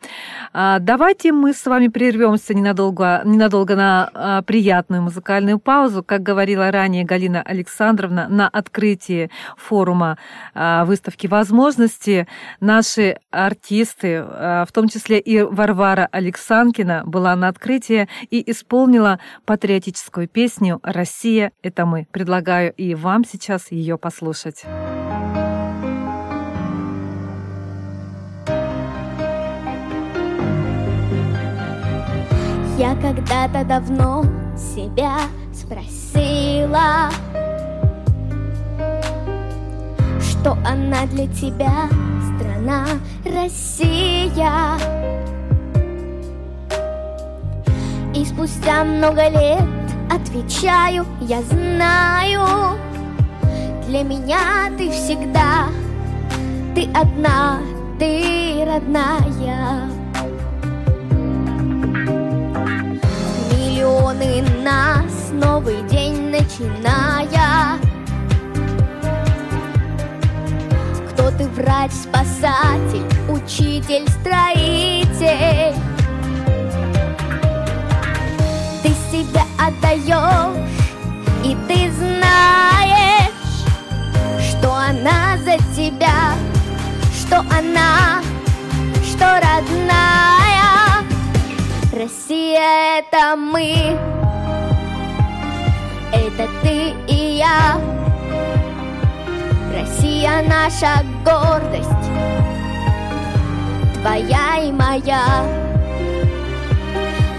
[0.53, 6.03] А, давайте мы с вами прервемся ненадолго, ненадолго на а, приятную музыкальную паузу.
[6.03, 10.19] Как говорила ранее Галина Александровна, на открытии форума
[10.55, 12.27] а, выставки возможности
[12.61, 20.81] наши артисты, в том числе и Варвара Алексанкина, была на открытии и исполнила патриотическую песню
[20.83, 22.07] «Россия– это мы».
[22.11, 24.65] Предлагаю и вам сейчас ее послушать.
[32.83, 34.25] Я когда-то давно
[34.57, 35.19] себя
[35.55, 37.11] спросила,
[40.21, 41.89] Что она для тебя,
[42.35, 42.85] страна
[43.25, 44.77] Россия.
[48.17, 49.63] И спустя много лет
[50.11, 52.77] отвечаю, я знаю,
[53.87, 55.69] Для меня ты всегда,
[56.75, 57.61] ты одна,
[58.01, 59.89] ты родная.
[63.83, 67.81] Миллионы нас, новый день начиная.
[71.11, 75.75] Кто ты, врач, спасатель, учитель, строитель?
[78.85, 80.71] Ты себя отдаешь,
[81.45, 83.33] и ты знаешь,
[84.49, 86.35] что она за тебя,
[87.19, 88.22] что она,
[92.59, 93.97] это мы,
[96.13, 97.81] это ты и я.
[99.75, 102.11] Россия наша гордость,
[103.95, 105.45] твоя и моя.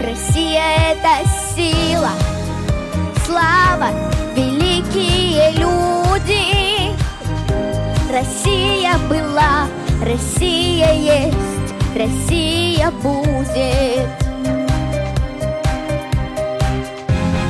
[0.00, 2.10] Россия это сила,
[3.24, 3.90] слава,
[4.34, 5.94] великие люди.
[8.12, 9.66] Россия была,
[10.04, 14.23] Россия есть, Россия будет.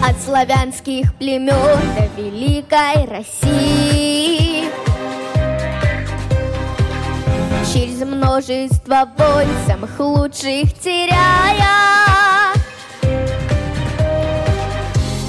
[0.07, 4.65] От славянских племен до великой России.
[7.73, 12.53] Через множество войн самых лучших теряя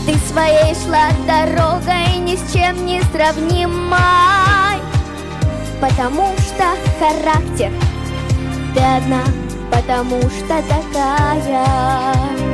[0.06, 4.82] Ты своей шла дорогой ни с чем не сравнимой
[5.80, 6.66] Потому что
[7.00, 7.72] характер
[8.76, 9.24] ты одна,
[9.72, 12.45] потому что такая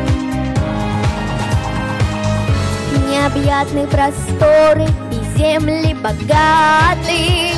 [3.12, 7.52] необъятны просторы и земли богаты.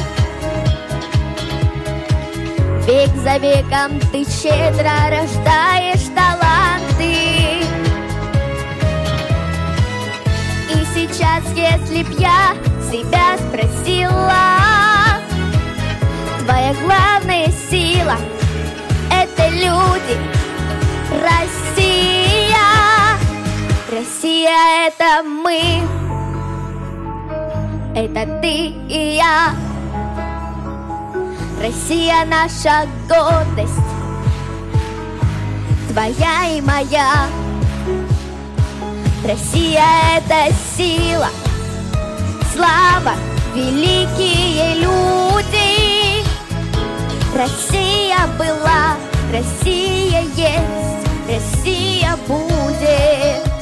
[2.88, 7.64] Век за веком ты щедро рождаешь таланты.
[10.70, 12.56] И сейчас, если б я
[12.92, 14.34] себя спросила,
[16.40, 18.18] Твоя главная сила—
[19.12, 20.18] это люди,
[21.10, 22.23] Россия.
[23.94, 25.84] Россия это мы,
[27.96, 29.54] это ты и я.
[31.62, 33.72] Россия наша гордость,
[35.90, 37.28] твоя и моя.
[39.24, 39.86] Россия
[40.18, 41.30] это сила,
[42.56, 43.14] слава,
[43.54, 46.26] великие люди.
[47.38, 48.96] Россия была,
[49.32, 53.53] Россия есть, Россия будет.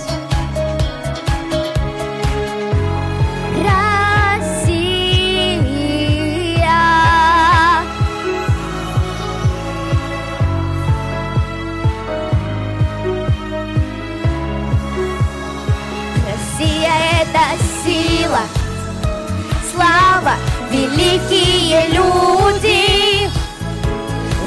[19.92, 20.36] Слава,
[20.70, 23.30] великие люди.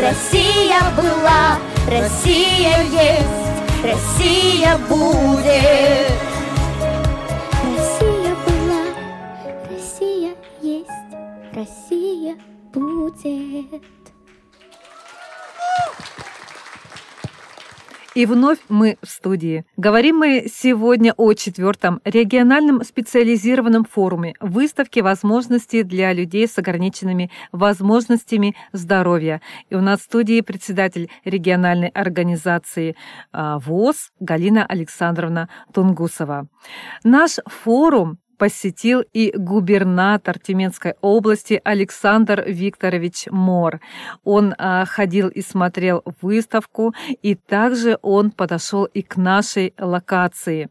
[0.00, 3.52] Россия была, Россия есть,
[3.83, 6.12] Россия будет.
[7.76, 8.85] Россия была,
[9.70, 10.88] Россия есть,
[11.52, 12.37] Россия
[12.72, 13.83] будет.
[18.14, 19.64] И вновь мы в студии.
[19.77, 28.55] Говорим мы сегодня о четвертом региональном специализированном форуме выставки возможностей для людей с ограниченными возможностями
[28.72, 29.40] здоровья.
[29.68, 32.94] И у нас в студии председатель региональной организации
[33.33, 36.46] а, ВОЗ Галина Александровна Тунгусова.
[37.03, 43.81] Наш форум посетил и губернатор Тюменской области Александр Викторович Мор.
[44.25, 50.70] Он а, ходил и смотрел выставку, и также он подошел и к нашей локации.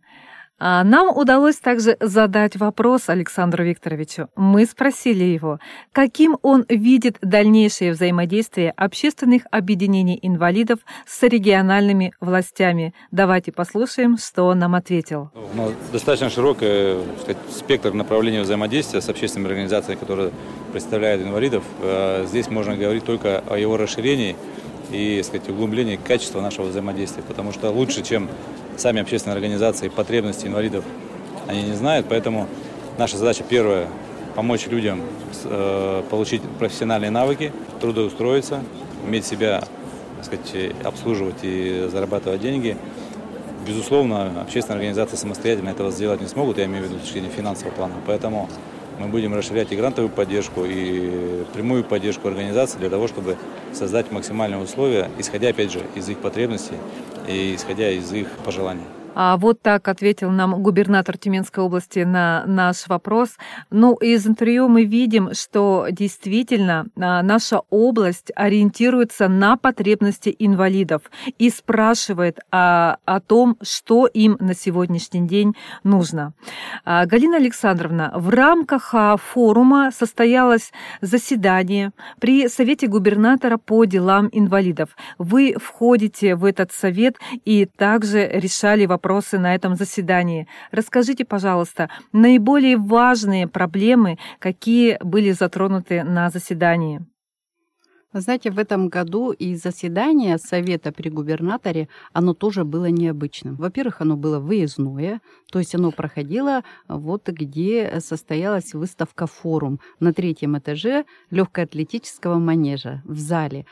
[0.66, 4.30] А нам удалось также задать вопрос Александру Викторовичу.
[4.38, 5.60] Мы спросили его,
[5.92, 12.94] каким он видит дальнейшее взаимодействие общественных объединений инвалидов с региональными властями.
[13.12, 15.32] Давайте послушаем, что он нам ответил.
[15.54, 20.32] Ну, достаточно широкий сказать, спектр направлений взаимодействия с общественными организациями, которые
[20.72, 21.66] представляют инвалидов.
[21.82, 24.38] Э, здесь можно говорить только о его расширении
[24.94, 28.30] и сказать, углублении качества нашего взаимодействия, потому что лучше, чем
[28.78, 30.84] сами общественные организации потребности инвалидов
[31.48, 32.48] они не знают, поэтому
[32.98, 33.88] наша задача первая–
[34.36, 35.02] помочь людям
[35.46, 38.64] э, получить профессиональные навыки, трудоустроиться,
[39.06, 39.64] уметь себя
[40.18, 42.78] так сказать, обслуживать и зарабатывать деньги.
[43.68, 47.30] Безусловно, общественные организации самостоятельно этого сделать не смогут, я имею в виду с точки зрения
[47.30, 47.94] финансового плана.
[48.08, 48.50] Поэтому
[49.00, 53.38] мы будем расширять и грантовую поддержку, и прямую поддержку организаций для того, чтобы
[53.74, 56.76] создать максимальные условия, исходя, опять же, из их потребностей
[57.28, 58.84] и исходя из их пожеланий.
[59.16, 63.38] А вот так ответил нам губернатор Тюменской области на наш вопрос.
[63.70, 71.04] Ну, из интервью мы видим, что действительно а, наша область ориентируется на потребности инвалидов
[71.38, 76.34] и спрашивает о, о том, что им на сегодняшний день нужно.
[76.84, 80.72] А, Галина Александровна, в рамках форума состоялось
[81.02, 84.90] заседание при Совете губернатора по делам инвалидов.
[85.20, 90.48] Вы входите в этот совет и также решали вопрос вопросы на этом заседании.
[90.72, 97.02] Расскажите, пожалуйста, наиболее важные проблемы, какие были затронуты на заседании.
[98.14, 103.56] Вы знаете, в этом году и заседание Совета при губернаторе, оно тоже было необычным.
[103.56, 105.20] Во-первых, оно было выездное,
[105.52, 113.18] то есть оно проходило вот где состоялась выставка «Форум» на третьем этаже легкоатлетического манежа в
[113.18, 113.66] зале.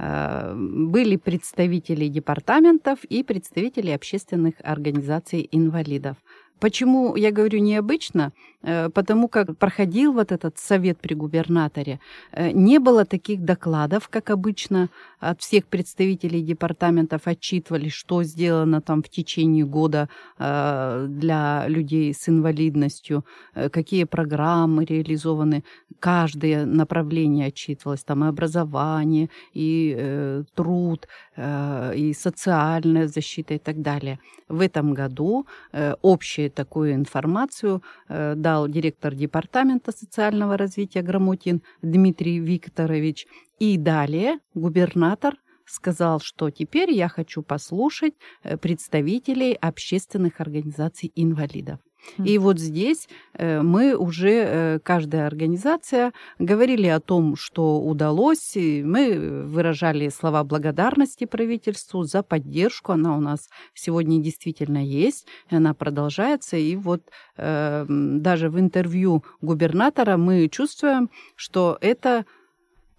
[0.00, 6.16] Э, были представители департаментов и представители общественных организаций инвалидов.
[6.60, 8.32] Почему я говорю необычно?
[8.62, 12.00] Э, потому как проходил вот этот совет при губернаторе,
[12.32, 14.88] э, не было таких докладов, как обычно
[15.20, 22.28] от всех представителей департаментов отчитывали, что сделано там в течение года э, для людей с
[22.28, 25.62] инвалидностью, какие программы реализованы.
[26.00, 34.18] Каждое направление отчитывалось, там и образование, и труд, и социальная защита и так далее.
[34.48, 35.46] В этом году
[36.02, 43.26] общую такую информацию дал директор департамента социального развития Грамотин Дмитрий Викторович.
[43.60, 45.34] И далее губернатор
[45.70, 51.78] сказал, что теперь я хочу послушать э, представителей общественных организаций инвалидов.
[52.24, 58.56] И вот здесь э, мы уже, э, каждая организация, говорили о том, что удалось.
[58.56, 62.92] И мы выражали слова благодарности правительству за поддержку.
[62.92, 66.56] Она у нас сегодня действительно есть, и она продолжается.
[66.56, 67.02] И вот
[67.36, 72.24] э, даже в интервью губернатора мы чувствуем, что это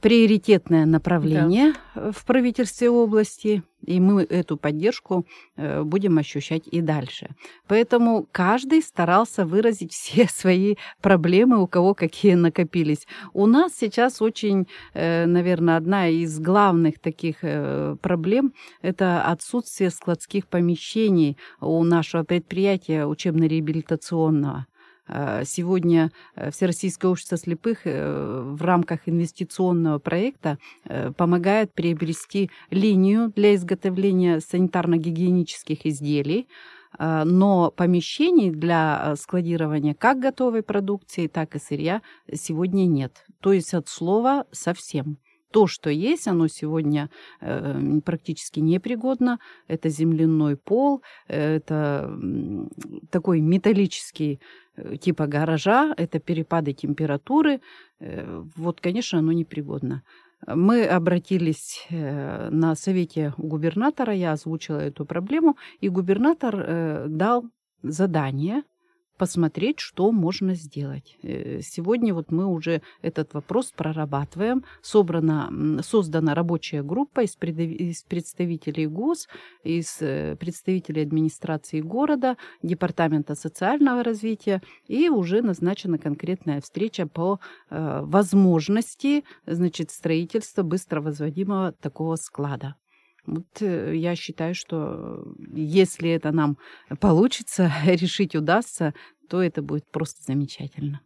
[0.02, 2.12] приоритетное направление да.
[2.12, 7.30] в правительстве области, и мы эту поддержку э, будем ощущать и дальше.
[7.68, 13.08] Поэтому каждый старался выразить все свои проблемы, у кого какие накопились.
[13.34, 20.48] У нас сейчас очень, э, наверное, одна из главных таких э, проблем– это отсутствие складских
[20.48, 24.66] помещений у нашего предприятия учебно-реабилитационного.
[25.10, 30.58] Э, сегодня э, Всероссийское общество слепых э, в рамках инвестиционного проекта
[31.18, 36.48] помогает приобрести линию для изготовления санитарно-гигиенических изделий,
[36.98, 42.02] но помещений для складирования как готовой продукции, так и сырья
[42.34, 43.26] сегодня нет.
[43.42, 45.18] То есть от слова совсем.
[45.52, 47.10] То, что есть, оно сегодня
[47.42, 49.40] э, практически непригодно.
[49.68, 52.12] Это земляной пол, это
[53.12, 54.40] такой металлический
[54.80, 57.62] Э, типа гаража, это перепады температуры.
[58.00, 60.04] Э, вот, конечно, оно непригодно.
[60.48, 67.46] Мы обратились э, на совете губернатора, я озвучила эту проблему, и губернатор дал
[67.84, 68.64] задание
[69.20, 71.18] посмотреть, что можно сделать.
[71.22, 74.64] Э, сегодня вот мы уже этот вопрос прорабатываем.
[74.82, 79.28] Собрана, создана рабочая группа из представителей ГОС,
[79.64, 87.40] из э, представителей администрации города, Департамента социального развития, и уже назначена конкретная встреча по
[87.70, 92.76] э, возможности значит, строительства быстро возводимого такого склада.
[93.34, 95.24] Вот я считаю, что
[95.54, 96.58] если это нам
[97.00, 98.94] получится решить удастся,
[99.30, 101.02] то это будет просто замечательно.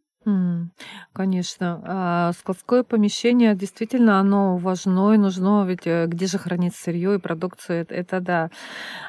[1.13, 1.81] Конечно.
[1.85, 7.19] А складское помещение действительно оно важно и нужно, ведь э, где же хранить сырье и
[7.19, 8.49] продукцию, это, это да.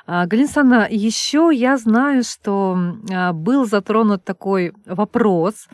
[0.06, 2.76] А, Галина еще я знаю, что
[3.12, 5.68] а, был затронут такой вопрос,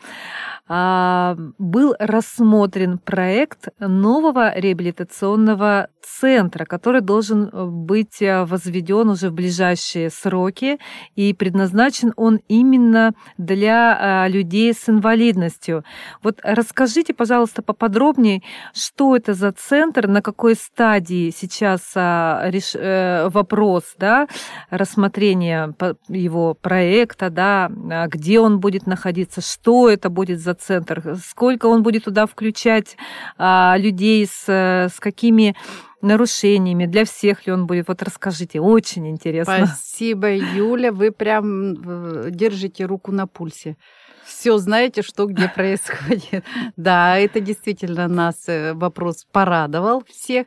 [0.69, 10.11] был рассмотрен проект нового реабилитационного центра, который должен э, быть э, возведен уже в ближайшие
[10.11, 10.79] сроки,
[11.17, 15.85] и предназначен он именно для людей с инвалидностью инвалидностью.
[16.23, 18.43] Вот расскажите, пожалуйста, поподробнее,
[18.75, 24.27] что это за центр, на какой стадии сейчас а, э, вопрос да,
[24.71, 25.75] рассмотрения
[26.09, 31.83] его проекта, да, а где он будет находиться, что это будет за центр, сколько он
[31.83, 32.97] будет туда включать
[33.39, 35.55] а, людей с, с какими
[36.03, 37.89] нарушениями, для всех ли он будет?
[37.89, 39.67] Вот расскажите, очень интересно.
[39.67, 43.77] Спасибо, Юля, вы прям э, держите руку на пульсе
[44.25, 46.45] все знаете, что где происходит.
[46.77, 50.47] Да, это действительно нас э, вопрос порадовал всех.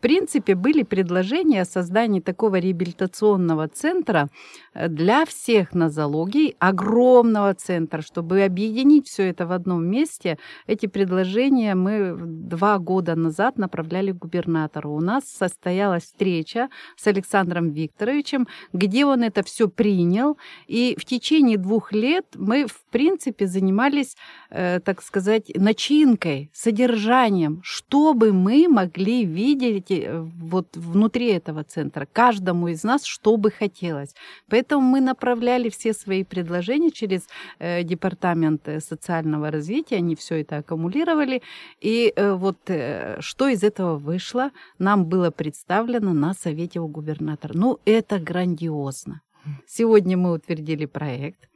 [0.00, 4.30] В принципе, были предложения о создании такого реабилитационного центра
[4.72, 10.38] э, для всех нозологий, огромного центра, чтобы объединить все это в одном месте.
[10.66, 14.90] Эти предложения мы два года назад направляли губернатору.
[14.94, 21.58] У нас состоялась встреча с Александром Викторовичем, где он это все принял, и в течение
[21.58, 24.16] двух лет мы, в принципе, занимались,
[24.48, 32.68] э, так сказать, начинкой, содержанием, чтобы мы могли видеть э, вот внутри этого центра, каждому
[32.68, 34.14] из нас, что бы хотелось.
[34.48, 37.26] Поэтому мы направляли все свои предложения через
[37.58, 41.42] э, департамент социального развития, они все это аккумулировали.
[41.80, 42.58] И вот
[43.20, 47.52] что из этого вышло, нам было представлено на совете у губернатора.
[47.54, 49.20] Ну, это грандиозно.
[49.66, 51.49] Сегодня мы утвердили проект.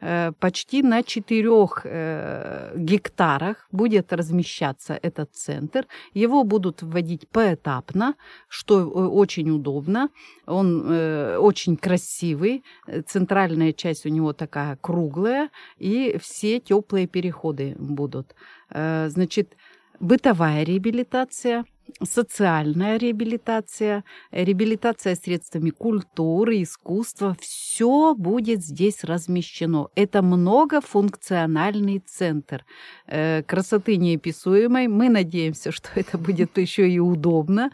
[0.00, 1.48] Э, почти на 4
[1.84, 5.86] э, гектарах будет размещаться этот центр.
[6.14, 8.14] Его будут вводить поэтапно,
[8.48, 10.08] что э, очень удобно.
[10.46, 10.90] Он
[11.38, 12.64] очень красивый.
[13.06, 18.34] Центральная часть у него такая круглая, и все теплые переходы будут.
[18.70, 19.56] Значит,
[20.00, 21.64] бытовая реабилитация–
[22.02, 29.88] социальная реабилитация, реабилитация средствами культуры, искусства, все будет здесь размещено.
[29.94, 32.64] Это многофункциональный центр
[33.06, 34.88] э, красоты неописуемой.
[34.88, 37.70] Мы надеемся, что это будет еще и удобно.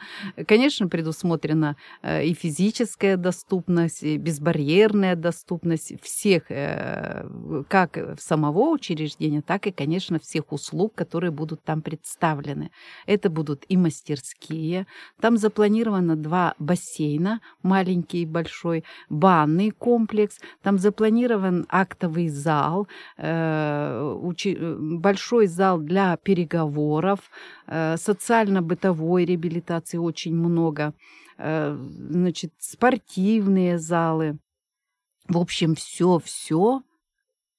[0.47, 7.27] Конечно, предусмотрена э, и физическая доступность, и безбарьерная доступность всех, э,
[7.69, 12.71] как самого учреждения, так и, конечно, всех услуг, которые будут там представлены.
[13.07, 14.87] Это будут и мастера мастерские.
[15.21, 20.39] Там запланировано два бассейна, маленький и большой, банный комплекс.
[20.63, 22.89] Там запланирован актовый зал,
[23.19, 24.17] э,
[24.81, 27.21] большой зал для переговоров,
[27.67, 30.95] э, социально-бытовой реабилитации очень много,
[31.39, 31.77] э,
[32.11, 34.39] значит, спортивные залы.
[35.29, 36.83] В общем, все-все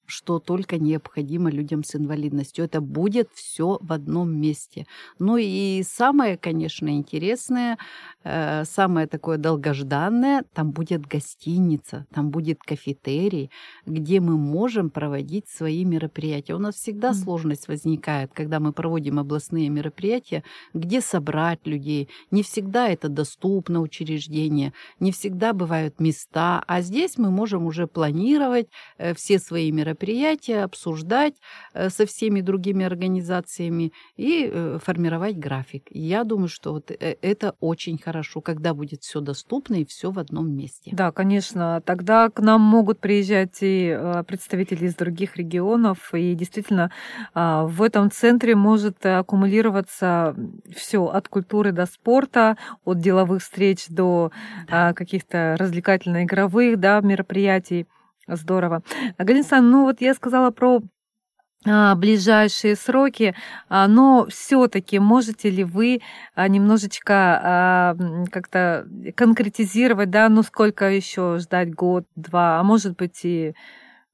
[0.06, 2.64] что только необходимо людям с инвалидностью.
[2.64, 4.86] Это будет все в одном месте.
[5.18, 7.78] Ну и самое, конечно, интересное,
[8.24, 13.50] э, самое такое долгожданное, там будет гостиница, там будет кафетерий,
[13.86, 16.54] где мы можем проводить свои мероприятия.
[16.54, 17.14] У нас всегда mm.
[17.14, 20.42] сложность возникает, когда мы проводим областные мероприятия,
[20.74, 22.08] где собрать людей.
[22.30, 28.66] Не всегда это доступно учреждение, не всегда бывают места, а здесь мы можем уже планировать
[28.98, 31.34] э, все свои мероприятия мероприятия, обсуждать
[31.74, 35.84] э, со всеми другими организациями и э, формировать график.
[35.90, 40.18] я думаю, что вот э, это очень хорошо, когда будет все доступно и все в
[40.18, 40.90] одном месте.
[40.92, 41.82] Да, конечно.
[41.84, 46.90] Тогда к нам могут приезжать и представители из других регионов, и действительно
[47.34, 50.34] а, в этом центре может аккумулироваться
[50.74, 54.32] все от культуры до спорта, от деловых встреч до
[54.68, 54.88] да.
[54.88, 57.86] А, каких-то развлекательно-игровых да, мероприятий.
[58.26, 58.82] Здорово.
[59.18, 60.82] Галина ну вот я сказала про
[61.64, 63.34] а, ближайшие сроки,
[63.68, 66.00] а, но все-таки можете ли вы
[66.34, 67.96] а, немножечко
[68.30, 73.54] как-то конкретизировать, да, ну сколько еще ждать год, два, а может быть и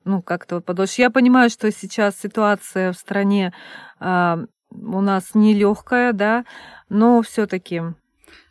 [0.04, 1.00] ну как-то подольше.
[1.00, 3.52] Я понимаю, что сейчас ситуация в стране
[4.00, 6.44] у нас нелегкая, да,
[6.90, 7.82] но все-таки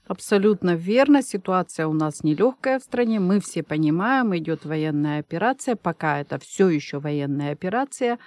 [0.07, 1.21] Абсолютно верно.
[1.21, 3.19] Ситуация у нас нелегкая в стране.
[3.19, 5.75] Мы все понимаем, идет военная операция.
[5.75, 8.17] Пока это все еще военная операция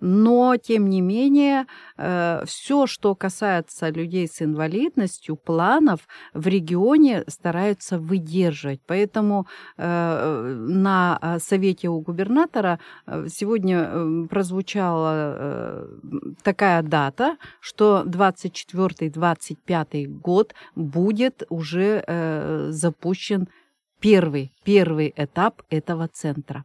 [0.00, 1.66] но тем не менее
[1.96, 6.00] э, все, что касается людей с инвалидностью, планов
[6.34, 8.80] в регионе стараются выдерживать.
[8.86, 12.78] Поэтому э, на э, совете у губернатора
[13.28, 15.86] сегодня прозвучала
[16.42, 23.48] такая дата, что 24-25 год будет уже запущен
[24.00, 26.64] первый, первый этап этого центра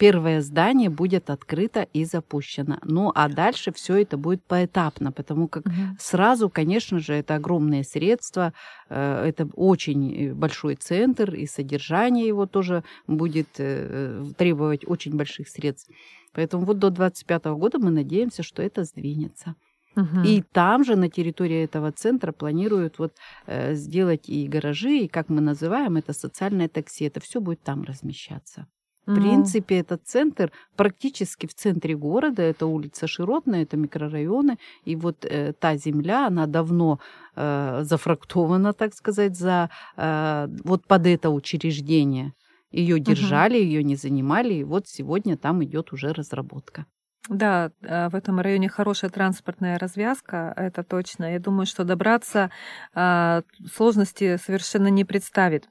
[0.00, 2.78] первое здание будет открыто и запущено.
[2.84, 5.74] Ну, а дальше все это будет поэтапно, потому как угу.
[5.98, 8.54] сразу, конечно же, это огромные средства,
[8.88, 15.90] э, это очень большой центр, и содержание его тоже будет э, требовать очень больших средств.
[16.32, 19.54] Поэтому вот до 2025 года мы надеемся, что это сдвинется.
[19.96, 20.22] Угу.
[20.24, 23.12] И там же, на территории этого центра, планируют вот,
[23.46, 27.04] э, сделать и гаражи, и, как мы называем, это социальное такси.
[27.04, 28.66] Это все будет там размещаться.
[29.06, 35.24] В принципе, этот центр практически в центре города, это улица Широтная, это микрорайоны, и вот
[35.24, 37.00] э, та земля, она давно
[37.34, 42.34] э, зафрактована, так сказать, за э, вот под это учреждение.
[42.70, 43.64] Ее держали, угу.
[43.64, 46.86] ее не занимали, и вот сегодня там идет уже разработка.
[47.28, 51.32] Да, э, в этом районе хорошая транспортная развязка, это точно.
[51.32, 52.50] Я думаю, что добраться
[52.94, 53.42] а,
[53.72, 55.68] сложности совершенно не представит.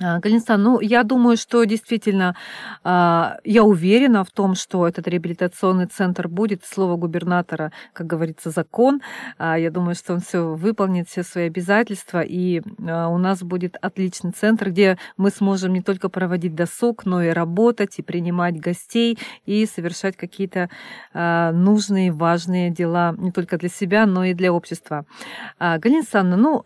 [0.00, 2.36] А, Галинстан, ну, я думаю, что действительно,
[2.84, 6.64] а, я уверена в том, что этот реабилитационный центр будет.
[6.64, 9.00] Слово губернатора, как говорится, закон.
[9.38, 14.30] А, я думаю, что он все выполнит, все свои обязательства, и у нас будет отличный
[14.30, 19.66] центр, где мы сможем не только проводить досуг, но и работать, и принимать гостей, и
[19.66, 20.70] совершать какие-то
[21.14, 25.04] нужные, важные дела не только для себя, но и для общества.
[25.58, 26.62] Александровна, ну,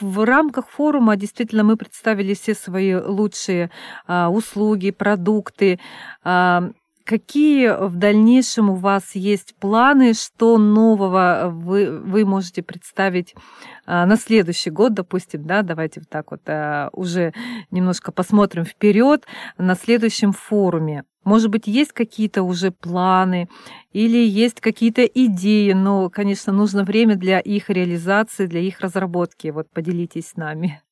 [0.00, 3.70] в рамках форума действительно мы представили все свои лучшие
[4.06, 5.78] а, услуги, продукты.
[6.22, 6.70] А,
[7.04, 13.34] какие в дальнейшем у вас есть планы, что нового вы, вы можете представить
[13.86, 17.32] а, на следующий год, допустим, да, давайте вот так вот а, уже
[17.70, 19.26] немножко посмотрим вперед
[19.58, 21.04] на следующем форуме.
[21.24, 23.48] Может быть, есть какие-то уже планы
[23.92, 29.48] или есть какие-то идеи, но, конечно, нужно время для их реализации, для их разработки.
[29.48, 30.82] Вот поделитесь с нами.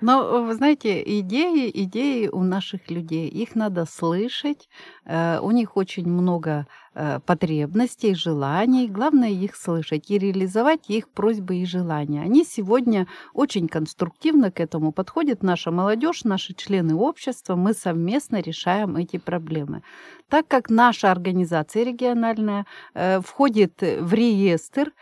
[0.00, 4.68] Но, вы знаете, идеи, идеи у наших людей, их надо слышать,
[5.04, 11.56] э, у них очень много э, потребностей, желаний, главное их слышать и реализовать их просьбы
[11.56, 12.22] и желания.
[12.22, 18.96] Они сегодня очень конструктивно к этому подходят, наша молодежь, наши члены общества, мы совместно решаем
[18.96, 19.82] эти проблемы.
[20.30, 22.64] Так как наша организация региональная
[22.94, 24.92] э, входит в реестр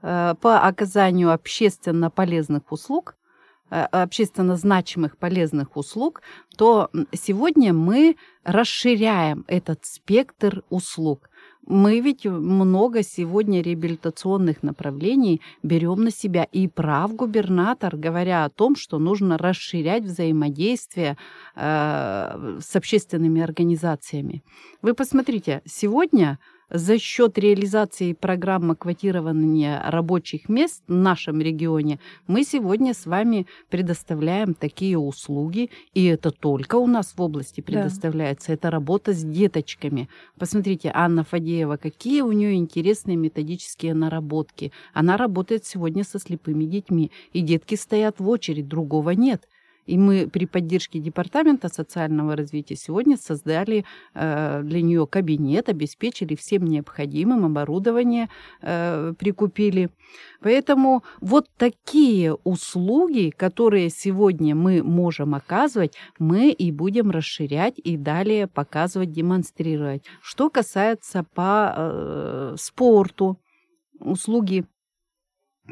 [0.00, 3.16] по оказанию общественно полезных услуг,
[3.70, 6.22] общественно значимых полезных услуг,
[6.56, 11.28] то сегодня мы расширяем этот спектр услуг.
[11.66, 16.44] Мы ведь много сегодня реабилитационных направлений берем на себя.
[16.52, 21.16] И прав губернатор, говоря о том, что нужно расширять взаимодействие
[21.56, 24.44] э, с общественными организациями.
[24.82, 26.38] Вы посмотрите, сегодня
[26.70, 34.54] за счет реализации программы квотирования рабочих мест в нашем регионе мы сегодня с вами предоставляем
[34.54, 38.48] такие услуги, и это только у нас в области предоставляется.
[38.48, 38.54] Да.
[38.54, 40.08] Это работа с деточками.
[40.38, 44.72] Посмотрите, Анна Фадеева, какие у нее интересные методические наработки.
[44.92, 49.48] Она работает сегодня со слепыми детьми, и детки стоят в очередь, другого нет.
[49.86, 56.64] И мы при поддержке Департамента социального развития сегодня создали э, для нее кабинет, обеспечили всем
[56.64, 58.28] необходимым оборудование,
[58.62, 59.90] э, прикупили.
[60.40, 68.46] Поэтому вот такие услуги, которые сегодня мы можем оказывать, мы и будем расширять и далее
[68.46, 70.04] показывать, демонстрировать.
[70.22, 73.38] Что касается по э, спорту,
[74.00, 74.64] услуги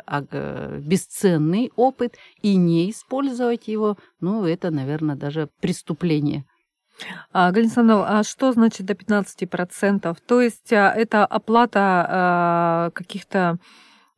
[0.80, 6.44] бесценный опыт, и не использовать его, ну, это, наверное, даже преступление.
[7.32, 10.16] А, Галина Александровна, а что значит до 15%?
[10.26, 13.58] То есть а, это оплата а, каких-то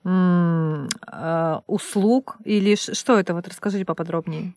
[0.04, 3.34] а, услуг или что это?
[3.34, 4.54] Вот расскажите поподробнее.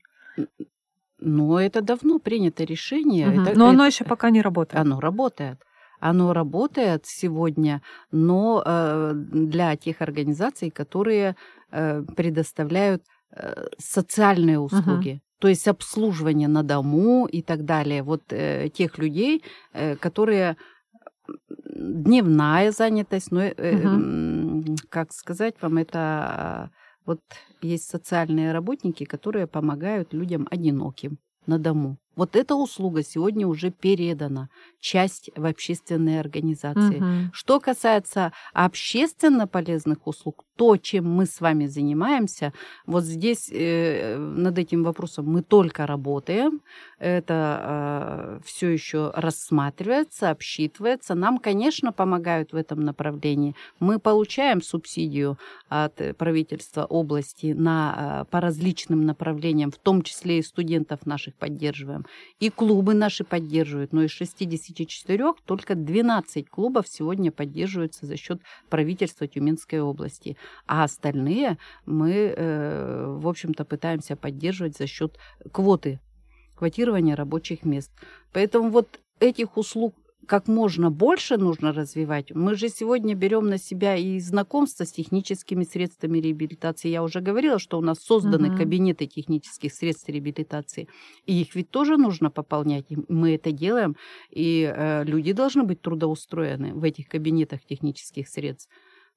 [1.22, 3.30] Ну, это давно принято решение.
[3.30, 3.42] Угу.
[3.42, 4.82] Это, но это, оно еще пока не работает.
[4.82, 5.60] Оно работает.
[6.00, 11.36] Оно работает сегодня, но э, для тех организаций, которые
[11.72, 13.04] э, предоставляют
[13.36, 15.10] э, социальные услуги.
[15.10, 20.58] Угу то есть обслуживание на дому и так далее, вот э, тех людей, э, которые
[21.76, 24.76] дневная занятость, но, э, угу.
[24.90, 26.72] как сказать вам, это
[27.06, 27.22] вот
[27.62, 31.18] есть социальные работники, которые помогают людям одиноким
[31.48, 31.98] на дому.
[32.16, 36.98] Вот эта услуга сегодня уже передана, часть в общественные организации.
[36.98, 37.32] Угу.
[37.34, 42.52] Что касается общественно полезных услуг, то, чем мы с вами занимаемся,
[42.86, 46.60] вот здесь э, над этим вопросом мы только работаем,
[46.98, 51.16] это э, все еще рассматривается, обсчитывается.
[51.16, 53.56] Нам, конечно, помогают в этом направлении.
[53.80, 55.38] Мы получаем субсидию
[55.70, 62.06] от правительства области на, э, по различным направлениям, в том числе и студентов наших поддерживаем.
[62.42, 69.26] И клубы наши поддерживают, но из 64 только 12 клубов сегодня поддерживаются за счет правительства
[69.26, 70.36] Тюменской области
[70.66, 75.18] а остальные мы, э, в общем-то, пытаемся поддерживать за счет
[75.52, 76.00] квоты,
[76.56, 77.92] квотирования рабочих мест.
[78.34, 79.96] Поэтому вот этих услуг
[80.30, 82.32] как можно больше нужно развивать.
[82.36, 86.90] Мы же сегодня берем на себя и знакомство с техническими средствами реабилитации.
[86.90, 88.58] Я уже говорила, что у нас созданы угу.
[88.58, 90.88] кабинеты технических средств реабилитации.
[91.26, 92.86] И их ведь тоже нужно пополнять.
[92.90, 93.96] И мы это делаем.
[94.30, 98.70] И э, люди должны быть трудоустроены в этих кабинетах технических средств.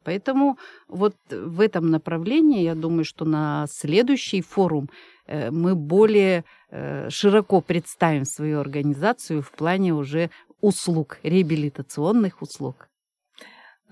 [0.04, 4.88] Поэтому вот в этом направлении, я думаю, что на следующий форум
[5.26, 10.30] э, мы более э, широко представим свою организацию в плане уже
[10.60, 12.88] услуг, реабилитационных услуг.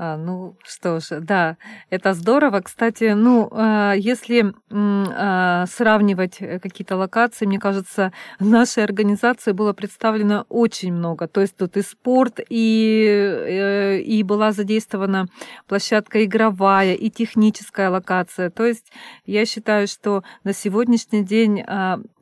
[0.02, 1.58] А, ну что ж, да,
[1.90, 2.62] это здорово.
[2.62, 9.74] Кстати, ну, а, если а, сравнивать э, какие-то локации, мне кажется, в нашей организации было
[9.74, 11.28] представлено очень много.
[11.28, 15.26] То есть тут и спорт, и, э, и была задействована
[15.68, 18.48] площадка игровая, и техническая локация.
[18.48, 18.90] То есть
[19.26, 21.62] я считаю, что на сегодняшний день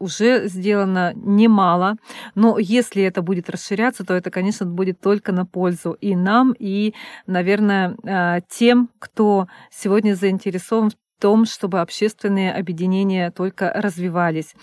[0.01, 1.95] уже сделано немало.
[2.35, 6.93] Но если это будет расширяться, то это, конечно, будет только на пользу и нам, и,
[7.26, 14.55] наверное, наверное, а, тем, кто сегодня заинтересован в том, чтобы общественные объединения только развивались.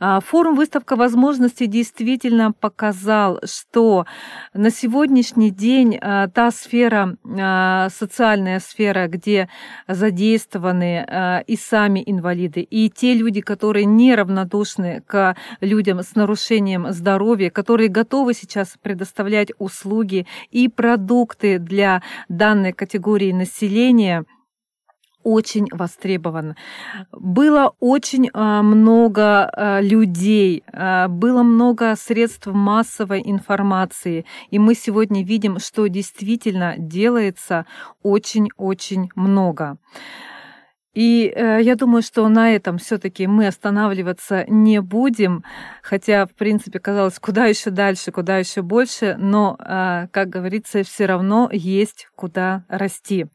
[0.00, 4.06] А, форум «Выставка возможностей» действительно показал, что
[4.52, 7.16] на сегодняшний день а, та сфера,
[7.90, 9.48] социальная сфера, где
[9.88, 17.88] задействованы и сами инвалиды, и те люди, которые неравнодушны к людям с нарушением здоровья, которые
[17.88, 24.24] готовы сейчас предоставлять услуги и продукты для данной категории населения–
[25.22, 26.56] очень востребован.
[27.12, 35.24] Было очень а, много а, людей, а, было много средств массовой информации, и мы сегодня
[35.24, 37.66] видим, что действительно делается
[38.02, 39.78] очень-очень много.
[40.94, 45.42] И э, я думаю, что на этом все-таки мы останавливаться не будем,
[45.82, 51.06] хотя, в принципе, казалось, куда еще дальше, куда еще больше, но, э, как говорится, все
[51.06, 53.26] равно есть куда расти.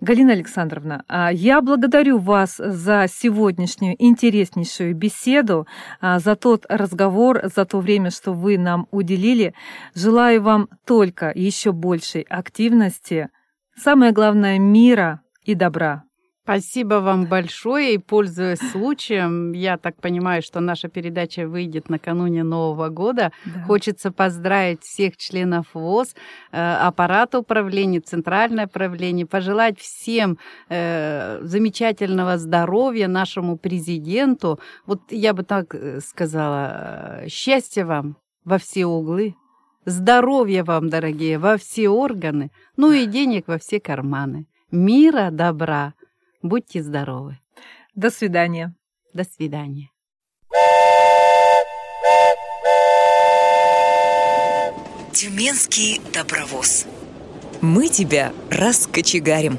[0.00, 5.66] Галина Александровна, э, я благодарю вас за сегодняшнюю интереснейшую беседу,
[6.00, 9.52] э, за тот разговор, за то время, что вы нам уделили.
[9.94, 13.28] Желаю вам только еще большей активности,
[13.76, 16.03] самое главное, мира и добра.
[16.44, 17.94] Спасибо вам большое.
[17.94, 23.32] И пользуясь случаем, я так понимаю, что наша передача выйдет накануне Нового года.
[23.46, 23.62] Да.
[23.62, 26.14] Хочется поздравить всех членов ВОЗ,
[26.52, 30.36] э, аппарата управления, центральное правление, пожелать всем
[30.68, 34.60] э, замечательного здоровья нашему президенту.
[34.84, 39.34] Вот я бы так э, сказала, счастья вам во все углы,
[39.86, 44.46] здоровья вам, дорогие, во все органы, ну и денег во все карманы.
[44.70, 45.94] Мира, добра.
[46.44, 47.38] Будьте здоровы.
[47.94, 48.74] До свидания.
[49.14, 49.88] До свидания.
[55.10, 56.84] Тюменский добровоз.
[57.62, 59.58] Мы тебя раскочегарим.